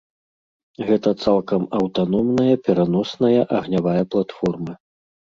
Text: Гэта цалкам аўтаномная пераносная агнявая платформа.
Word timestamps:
Гэта 0.85 1.09
цалкам 1.25 1.61
аўтаномная 1.79 2.55
пераносная 2.67 3.41
агнявая 3.59 4.03
платформа. 4.15 4.73